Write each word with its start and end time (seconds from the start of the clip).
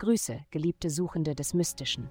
Grüße, 0.00 0.40
geliebte 0.50 0.88
Suchende 0.88 1.34
des 1.34 1.52
Mystischen. 1.52 2.08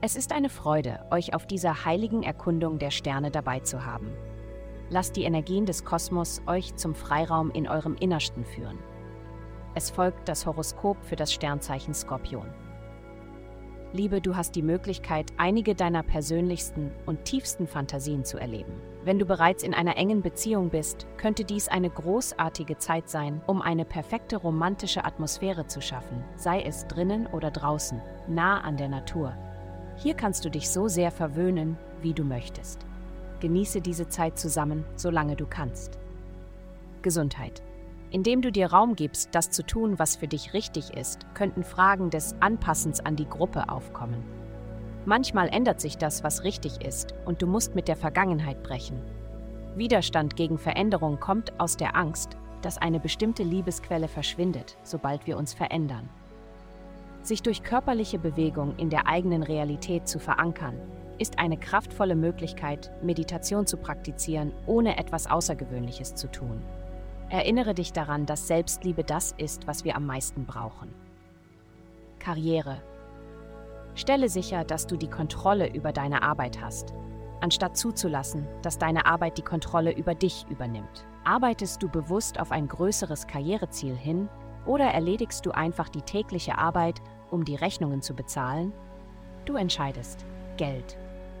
Es 0.00 0.16
ist 0.16 0.32
eine 0.32 0.48
Freude, 0.48 1.04
euch 1.10 1.34
auf 1.34 1.46
dieser 1.46 1.84
heiligen 1.84 2.22
Erkundung 2.22 2.78
der 2.78 2.90
Sterne 2.90 3.30
dabei 3.30 3.60
zu 3.60 3.84
haben. 3.84 4.10
Lasst 4.88 5.16
die 5.16 5.24
Energien 5.24 5.66
des 5.66 5.84
Kosmos 5.84 6.40
euch 6.46 6.74
zum 6.76 6.94
Freiraum 6.94 7.50
in 7.50 7.68
eurem 7.68 7.96
Innersten 7.96 8.46
führen. 8.46 8.78
Es 9.74 9.90
folgt 9.90 10.26
das 10.26 10.46
Horoskop 10.46 10.96
für 11.04 11.16
das 11.16 11.34
Sternzeichen 11.34 11.92
Skorpion. 11.92 12.48
Liebe, 13.94 14.20
du 14.20 14.34
hast 14.34 14.56
die 14.56 14.62
Möglichkeit, 14.62 15.32
einige 15.36 15.76
deiner 15.76 16.02
persönlichsten 16.02 16.90
und 17.06 17.24
tiefsten 17.24 17.68
Fantasien 17.68 18.24
zu 18.24 18.38
erleben. 18.38 18.72
Wenn 19.04 19.20
du 19.20 19.24
bereits 19.24 19.62
in 19.62 19.72
einer 19.72 19.96
engen 19.96 20.20
Beziehung 20.20 20.70
bist, 20.70 21.06
könnte 21.16 21.44
dies 21.44 21.68
eine 21.68 21.90
großartige 21.90 22.76
Zeit 22.76 23.08
sein, 23.08 23.40
um 23.46 23.62
eine 23.62 23.84
perfekte 23.84 24.34
romantische 24.34 25.04
Atmosphäre 25.04 25.68
zu 25.68 25.80
schaffen, 25.80 26.24
sei 26.34 26.62
es 26.62 26.88
drinnen 26.88 27.28
oder 27.28 27.52
draußen, 27.52 28.02
nah 28.26 28.62
an 28.62 28.76
der 28.76 28.88
Natur. 28.88 29.32
Hier 29.94 30.14
kannst 30.14 30.44
du 30.44 30.50
dich 30.50 30.70
so 30.70 30.88
sehr 30.88 31.12
verwöhnen, 31.12 31.78
wie 32.02 32.14
du 32.14 32.24
möchtest. 32.24 32.84
Genieße 33.38 33.80
diese 33.80 34.08
Zeit 34.08 34.40
zusammen, 34.40 34.84
solange 34.96 35.36
du 35.36 35.46
kannst. 35.46 36.00
Gesundheit. 37.02 37.62
Indem 38.14 38.42
du 38.42 38.52
dir 38.52 38.68
Raum 38.68 38.94
gibst, 38.94 39.30
das 39.32 39.50
zu 39.50 39.66
tun, 39.66 39.98
was 39.98 40.14
für 40.14 40.28
dich 40.28 40.54
richtig 40.54 40.96
ist, 40.96 41.26
könnten 41.34 41.64
Fragen 41.64 42.10
des 42.10 42.36
Anpassens 42.38 43.00
an 43.00 43.16
die 43.16 43.28
Gruppe 43.28 43.68
aufkommen. 43.68 44.22
Manchmal 45.04 45.48
ändert 45.48 45.80
sich 45.80 45.98
das, 45.98 46.22
was 46.22 46.44
richtig 46.44 46.80
ist, 46.86 47.12
und 47.24 47.42
du 47.42 47.48
musst 47.48 47.74
mit 47.74 47.88
der 47.88 47.96
Vergangenheit 47.96 48.62
brechen. 48.62 49.02
Widerstand 49.74 50.36
gegen 50.36 50.58
Veränderung 50.58 51.18
kommt 51.18 51.58
aus 51.58 51.76
der 51.76 51.96
Angst, 51.96 52.36
dass 52.62 52.78
eine 52.78 53.00
bestimmte 53.00 53.42
Liebesquelle 53.42 54.06
verschwindet, 54.06 54.78
sobald 54.84 55.26
wir 55.26 55.36
uns 55.36 55.52
verändern. 55.52 56.08
Sich 57.22 57.42
durch 57.42 57.64
körperliche 57.64 58.20
Bewegung 58.20 58.76
in 58.76 58.90
der 58.90 59.08
eigenen 59.08 59.42
Realität 59.42 60.06
zu 60.06 60.20
verankern, 60.20 60.78
ist 61.18 61.40
eine 61.40 61.56
kraftvolle 61.56 62.14
Möglichkeit, 62.14 62.92
Meditation 63.02 63.66
zu 63.66 63.76
praktizieren, 63.76 64.52
ohne 64.66 64.98
etwas 64.98 65.28
Außergewöhnliches 65.28 66.14
zu 66.14 66.30
tun. 66.30 66.62
Erinnere 67.30 67.74
dich 67.74 67.92
daran, 67.92 68.26
dass 68.26 68.46
Selbstliebe 68.46 69.04
das 69.04 69.32
ist, 69.32 69.66
was 69.66 69.84
wir 69.84 69.96
am 69.96 70.06
meisten 70.06 70.44
brauchen. 70.44 70.92
Karriere. 72.18 72.82
Stelle 73.94 74.28
sicher, 74.28 74.64
dass 74.64 74.86
du 74.86 74.96
die 74.96 75.08
Kontrolle 75.08 75.72
über 75.72 75.92
deine 75.92 76.22
Arbeit 76.22 76.60
hast, 76.60 76.94
anstatt 77.40 77.76
zuzulassen, 77.76 78.46
dass 78.62 78.78
deine 78.78 79.06
Arbeit 79.06 79.38
die 79.38 79.42
Kontrolle 79.42 79.92
über 79.92 80.14
dich 80.14 80.46
übernimmt. 80.48 81.06
Arbeitest 81.24 81.82
du 81.82 81.88
bewusst 81.88 82.40
auf 82.40 82.50
ein 82.50 82.68
größeres 82.68 83.26
Karriereziel 83.26 83.94
hin 83.94 84.28
oder 84.66 84.86
erledigst 84.86 85.44
du 85.46 85.50
einfach 85.52 85.88
die 85.88 86.02
tägliche 86.02 86.58
Arbeit, 86.58 87.00
um 87.30 87.44
die 87.44 87.56
Rechnungen 87.56 88.02
zu 88.02 88.14
bezahlen? 88.14 88.72
Du 89.44 89.56
entscheidest. 89.56 90.24
Geld. 90.56 90.96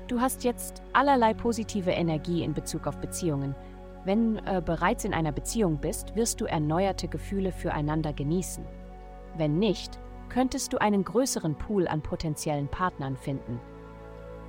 Du 0.06 0.20
hast 0.20 0.44
jetzt 0.44 0.82
allerlei 0.92 1.32
positive 1.32 1.90
Energie 1.90 2.42
in 2.42 2.52
Bezug 2.52 2.86
auf 2.86 2.98
Beziehungen, 2.98 3.54
wenn 4.04 4.36
äh, 4.46 4.62
bereits 4.64 5.04
in 5.04 5.14
einer 5.14 5.32
Beziehung 5.32 5.78
bist, 5.78 6.14
wirst 6.14 6.40
du 6.40 6.44
erneuerte 6.44 7.08
Gefühle 7.08 7.52
füreinander 7.52 8.12
genießen. 8.12 8.64
Wenn 9.36 9.58
nicht, 9.58 9.98
könntest 10.28 10.72
du 10.72 10.80
einen 10.80 11.04
größeren 11.04 11.56
Pool 11.56 11.88
an 11.88 12.02
potenziellen 12.02 12.68
Partnern 12.68 13.16
finden. 13.16 13.60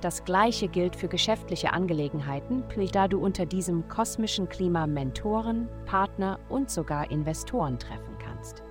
Das 0.00 0.24
gleiche 0.24 0.68
gilt 0.68 0.94
für 0.94 1.08
geschäftliche 1.08 1.72
Angelegenheiten, 1.72 2.64
da 2.92 3.08
du 3.08 3.18
unter 3.18 3.46
diesem 3.46 3.88
kosmischen 3.88 4.48
Klima 4.48 4.86
Mentoren, 4.86 5.68
Partner 5.86 6.38
und 6.48 6.70
sogar 6.70 7.10
Investoren 7.10 7.78
treffen 7.78 8.16
kannst. 8.18 8.62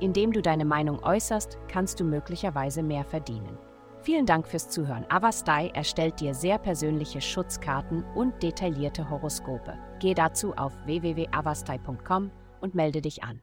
Indem 0.00 0.32
du 0.32 0.42
deine 0.42 0.64
Meinung 0.64 1.02
äußerst, 1.02 1.58
kannst 1.68 2.00
du 2.00 2.04
möglicherweise 2.04 2.82
mehr 2.82 3.04
verdienen. 3.04 3.56
Vielen 4.04 4.26
Dank 4.26 4.46
fürs 4.46 4.68
Zuhören. 4.68 5.06
Avastai 5.08 5.68
erstellt 5.68 6.20
dir 6.20 6.34
sehr 6.34 6.58
persönliche 6.58 7.22
Schutzkarten 7.22 8.04
und 8.14 8.42
detaillierte 8.42 9.08
Horoskope. 9.08 9.78
Geh 9.98 10.12
dazu 10.12 10.52
auf 10.56 10.74
www.avastai.com 10.84 12.30
und 12.60 12.74
melde 12.74 13.00
dich 13.00 13.24
an. 13.24 13.40